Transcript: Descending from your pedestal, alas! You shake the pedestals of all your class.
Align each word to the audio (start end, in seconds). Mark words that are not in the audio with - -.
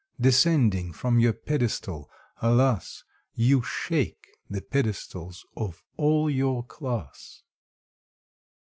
Descending 0.19 0.93
from 0.93 1.19
your 1.19 1.33
pedestal, 1.33 2.09
alas! 2.41 3.03
You 3.35 3.61
shake 3.61 4.29
the 4.49 4.63
pedestals 4.63 5.45
of 5.55 5.83
all 5.95 6.27
your 6.27 6.63
class. 6.63 7.43